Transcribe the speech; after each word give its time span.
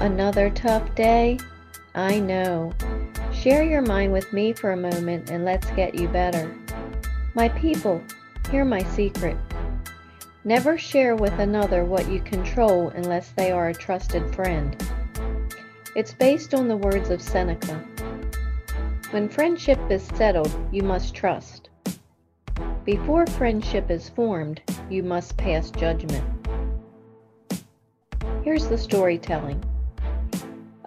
Another 0.00 0.48
tough 0.50 0.94
day? 0.94 1.40
I 1.96 2.20
know. 2.20 2.72
Share 3.32 3.64
your 3.64 3.82
mind 3.82 4.12
with 4.12 4.32
me 4.32 4.52
for 4.52 4.70
a 4.70 4.76
moment 4.76 5.28
and 5.28 5.44
let's 5.44 5.68
get 5.72 5.96
you 5.96 6.06
better. 6.06 6.56
My 7.34 7.48
people, 7.48 8.00
hear 8.48 8.64
my 8.64 8.84
secret. 8.84 9.36
Never 10.44 10.78
share 10.78 11.16
with 11.16 11.36
another 11.40 11.84
what 11.84 12.08
you 12.08 12.20
control 12.20 12.90
unless 12.90 13.32
they 13.32 13.50
are 13.50 13.70
a 13.70 13.74
trusted 13.74 14.32
friend. 14.36 14.80
It's 15.96 16.14
based 16.14 16.54
on 16.54 16.68
the 16.68 16.76
words 16.76 17.10
of 17.10 17.20
Seneca. 17.20 17.84
When 19.10 19.28
friendship 19.28 19.80
is 19.90 20.04
settled, 20.14 20.54
you 20.70 20.84
must 20.84 21.12
trust. 21.12 21.70
Before 22.84 23.26
friendship 23.26 23.90
is 23.90 24.08
formed, 24.08 24.62
you 24.88 25.02
must 25.02 25.36
pass 25.36 25.72
judgment. 25.72 26.24
Here's 28.44 28.68
the 28.68 28.78
storytelling. 28.78 29.60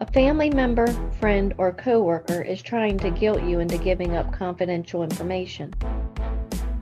A 0.01 0.11
family 0.13 0.49
member, 0.49 0.87
friend, 1.19 1.53
or 1.59 1.71
coworker 1.71 2.41
is 2.41 2.59
trying 2.63 2.97
to 2.97 3.11
guilt 3.11 3.43
you 3.43 3.59
into 3.59 3.77
giving 3.77 4.17
up 4.17 4.33
confidential 4.33 5.03
information. 5.03 5.71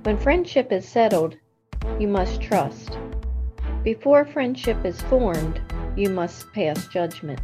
When 0.04 0.18
friendship 0.18 0.72
is 0.72 0.88
settled, 0.88 1.36
you 2.00 2.08
must 2.08 2.42
trust. 2.42 2.98
Before 3.84 4.24
friendship 4.24 4.86
is 4.86 5.02
formed, 5.02 5.60
you 5.98 6.10
must 6.10 6.50
pass 6.54 6.88
judgment. 6.88 7.42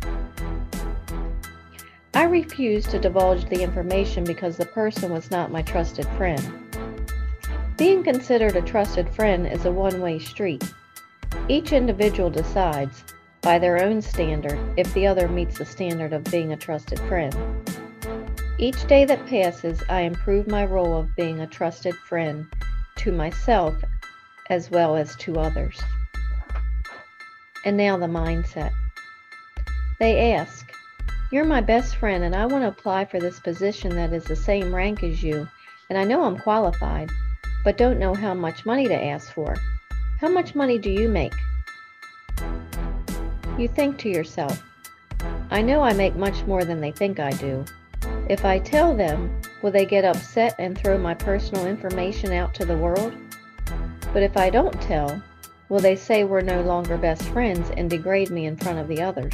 I 2.14 2.24
refused 2.24 2.92
to 2.92 3.00
divulge 3.00 3.44
the 3.50 3.62
information 3.62 4.24
because 4.24 4.56
the 4.56 4.68
person 4.68 5.12
was 5.12 5.30
not 5.30 5.52
my 5.52 5.62
trusted 5.62 6.08
friend. 6.16 6.72
Being 7.76 8.02
considered 8.02 8.56
a 8.56 8.62
trusted 8.62 9.10
friend 9.10 9.46
is 9.46 9.66
a 9.66 9.72
one 9.74 10.00
way 10.00 10.20
street. 10.20 10.64
Each 11.50 11.74
individual 11.74 12.30
decides, 12.30 13.04
by 13.46 13.60
their 13.60 13.82
own 13.82 14.02
standard, 14.02 14.60
if 14.76 14.92
the 14.96 15.06
other 15.06 15.28
meets 15.28 15.60
the 15.60 15.66
standard 15.66 16.12
of 16.12 16.24
being 16.26 16.52
a 16.52 16.58
trusted 16.58 17.00
friend. 17.02 17.34
Each 18.58 18.86
day 18.88 19.06
that 19.06 19.28
passes, 19.28 19.84
I 19.88 20.02
improve 20.02 20.48
my 20.48 20.66
role 20.66 20.98
of 20.98 21.16
being 21.16 21.40
a 21.40 21.48
trusted 21.48 21.94
friend 21.94 22.48
to 22.98 23.12
myself 23.12 23.76
as 24.50 24.72
well 24.72 24.96
as 24.96 25.16
to 25.18 25.40
others. 25.40 25.80
And 27.64 27.78
now 27.78 27.96
the 27.98 28.08
mindset. 28.08 28.72
They 30.00 30.34
ask, 30.34 30.70
You're 31.32 31.46
my 31.46 31.62
best 31.62 31.98
friend, 31.98 32.24
and 32.24 32.36
I 32.36 32.48
want 32.48 32.64
to 32.64 32.70
apply 32.70 33.06
for 33.06 33.20
this 33.20 33.40
position 33.40 33.96
that 33.96 34.12
is 34.12 34.24
the 34.24 34.36
same 34.36 34.74
rank 34.74 35.04
as 35.04 35.22
you, 35.22 35.48
and 35.90 36.00
I 36.00 36.04
know 36.04 36.24
I'm 36.24 36.40
qualified 36.40 37.10
but 37.66 37.78
don't 37.78 37.98
know 38.00 38.14
how 38.14 38.34
much 38.34 38.66
money 38.66 38.88
to 38.88 39.04
ask 39.04 39.34
for. 39.34 39.56
How 40.22 40.30
much 40.30 40.54
money 40.54 40.78
do 40.78 40.92
you 40.92 41.10
make? 41.10 41.34
You 43.58 43.70
think 43.70 43.98
to 44.00 44.10
yourself, 44.10 44.62
I 45.50 45.62
know 45.62 45.82
I 45.82 45.94
make 45.94 46.18
much 46.18 46.44
more 46.44 46.66
than 46.66 46.82
they 46.82 46.92
think 46.92 47.22
I 47.22 47.32
do. 47.32 47.64
If 48.28 48.44
I 48.44 48.60
tell 48.60 48.94
them, 48.94 49.40
will 49.62 49.72
they 49.72 49.86
get 49.86 50.04
upset 50.04 50.56
and 50.60 50.78
throw 50.78 50.98
my 50.98 51.14
personal 51.14 51.66
information 51.66 52.34
out 52.34 52.54
to 52.56 52.66
the 52.66 52.78
world? 52.78 53.16
But 54.12 54.24
if 54.24 54.36
I 54.36 54.50
don't 54.50 54.82
tell, 54.82 55.24
will 55.70 55.80
they 55.80 55.96
say 55.96 56.26
we're 56.26 56.42
no 56.42 56.64
longer 56.64 56.98
best 56.98 57.24
friends 57.30 57.72
and 57.78 57.90
degrade 57.90 58.30
me 58.30 58.46
in 58.46 58.58
front 58.58 58.80
of 58.80 58.90
the 58.90 59.02
others? 59.02 59.34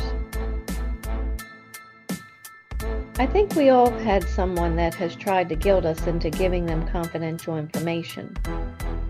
I 3.18 3.26
think 3.26 3.56
we 3.56 3.70
all 3.70 3.90
have 3.90 4.02
had 4.02 4.30
someone 4.30 4.76
that 4.76 4.94
has 4.96 5.16
tried 5.16 5.50
to 5.50 5.56
guilt 5.56 5.86
us 5.86 6.06
into 6.06 6.30
giving 6.30 6.68
them 6.68 6.88
confidential 6.88 7.58
information. 7.58 8.38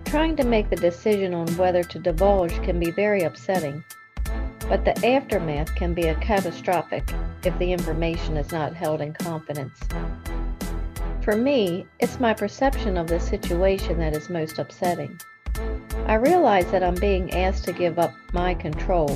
Trying 0.06 0.36
to 0.36 0.44
make 0.44 0.70
the 0.70 0.76
decision 0.76 1.34
on 1.34 1.48
whether 1.56 1.82
to 1.82 1.98
divulge 1.98 2.54
can 2.62 2.80
be 2.80 2.90
very 2.90 3.24
upsetting, 3.24 3.84
but 4.72 4.86
the 4.86 5.06
aftermath 5.06 5.74
can 5.74 5.92
be 5.92 6.08
a 6.08 6.14
catastrophic 6.14 7.04
if 7.44 7.56
the 7.58 7.70
information 7.70 8.38
is 8.38 8.52
not 8.52 8.74
held 8.74 9.02
in 9.02 9.12
confidence. 9.12 9.78
For 11.20 11.36
me, 11.36 11.86
it's 12.00 12.18
my 12.18 12.32
perception 12.32 12.96
of 12.96 13.06
the 13.06 13.20
situation 13.20 13.98
that 13.98 14.16
is 14.16 14.30
most 14.30 14.58
upsetting. 14.58 15.20
I 16.06 16.14
realize 16.14 16.70
that 16.70 16.82
I'm 16.82 16.94
being 16.94 17.34
asked 17.34 17.64
to 17.64 17.74
give 17.74 17.98
up 17.98 18.14
my 18.32 18.54
control, 18.54 19.10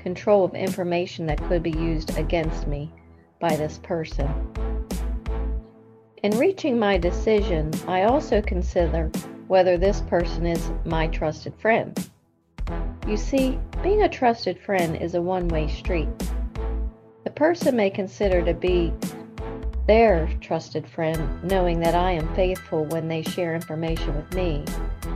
control 0.00 0.44
of 0.44 0.56
information 0.56 1.24
that 1.26 1.38
could 1.44 1.62
be 1.62 1.70
used 1.70 2.18
against 2.18 2.66
me 2.66 2.92
by 3.38 3.54
this 3.54 3.78
person. 3.84 4.28
In 6.24 6.36
reaching 6.36 6.80
my 6.80 6.98
decision, 6.98 7.70
I 7.86 8.02
also 8.02 8.42
consider 8.42 9.08
whether 9.46 9.78
this 9.78 10.00
person 10.00 10.46
is 10.46 10.72
my 10.84 11.06
trusted 11.06 11.54
friend. 11.60 12.10
You 13.06 13.16
see, 13.16 13.56
being 13.82 14.02
a 14.02 14.08
trusted 14.08 14.58
friend 14.58 14.96
is 14.96 15.14
a 15.14 15.22
one 15.22 15.48
way 15.48 15.66
street. 15.68 16.08
The 17.24 17.30
person 17.30 17.76
may 17.76 17.90
consider 17.90 18.44
to 18.44 18.52
be 18.52 18.92
their 19.86 20.30
trusted 20.40 20.86
friend, 20.86 21.42
knowing 21.42 21.80
that 21.80 21.94
I 21.94 22.12
am 22.12 22.34
faithful 22.34 22.84
when 22.86 23.08
they 23.08 23.22
share 23.22 23.54
information 23.54 24.14
with 24.14 24.34
me. 24.34 24.64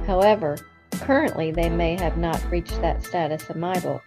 However, 0.07 0.57
currently 0.93 1.51
they 1.51 1.69
may 1.69 1.97
have 1.97 2.17
not 2.17 2.43
reached 2.51 2.81
that 2.81 3.05
status 3.05 3.49
in 3.51 3.61
my 3.61 3.79
book. 3.81 4.03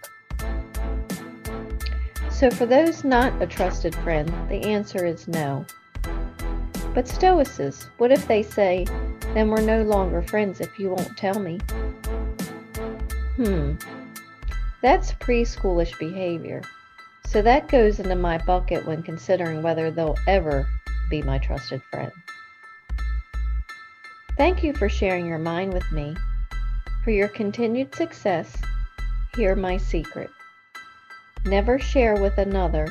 So, 2.30 2.50
for 2.50 2.66
those 2.66 3.04
not 3.04 3.40
a 3.40 3.46
trusted 3.46 3.94
friend, 3.96 4.28
the 4.48 4.62
answer 4.64 5.06
is 5.06 5.28
no. 5.28 5.64
But 6.94 7.06
Stoics, 7.06 7.88
what 7.98 8.10
if 8.10 8.26
they 8.26 8.42
say, 8.42 8.86
then 9.34 9.48
we're 9.48 9.60
no 9.60 9.82
longer 9.82 10.22
friends 10.22 10.60
if 10.60 10.78
you 10.78 10.90
won't 10.90 11.16
tell 11.16 11.38
me? 11.38 11.58
Hmm, 13.36 13.74
that's 14.80 15.12
preschoolish 15.14 15.98
behavior. 15.98 16.62
So 17.26 17.42
that 17.42 17.68
goes 17.68 18.00
into 18.00 18.14
my 18.14 18.38
bucket 18.38 18.86
when 18.86 19.02
considering 19.02 19.62
whether 19.62 19.90
they'll 19.90 20.16
ever 20.26 20.66
be 21.10 21.22
my 21.22 21.38
trusted 21.38 21.82
friend. 21.90 22.12
Thank 24.36 24.62
you 24.62 24.72
for 24.72 24.88
sharing 24.88 25.26
your 25.26 25.38
mind 25.38 25.72
with 25.72 25.90
me. 25.90 26.16
For 27.02 27.10
your 27.10 27.28
continued 27.28 27.94
success, 27.94 28.56
hear 29.34 29.56
my 29.56 29.76
secret. 29.76 30.30
Never 31.44 31.78
share 31.78 32.20
with 32.20 32.38
another 32.38 32.88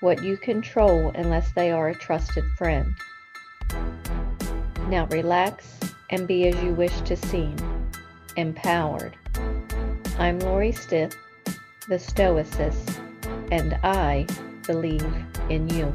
what 0.00 0.22
you 0.22 0.36
control 0.36 1.12
unless 1.14 1.52
they 1.52 1.70
are 1.70 1.88
a 1.88 1.94
trusted 1.94 2.44
friend. 2.56 2.94
Now 4.88 5.06
relax 5.10 5.78
and 6.10 6.26
be 6.26 6.48
as 6.48 6.62
you 6.62 6.72
wish 6.72 7.00
to 7.02 7.16
seem, 7.16 7.56
empowered. 8.36 9.16
I'm 10.18 10.38
Lori 10.40 10.72
Stith, 10.72 11.14
the 11.88 11.96
Stoicess, 11.96 13.00
and 13.50 13.78
I 13.82 14.26
believe 14.66 15.06
in 15.48 15.68
you. 15.70 15.94